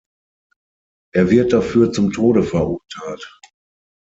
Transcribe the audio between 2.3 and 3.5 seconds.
verurteilt.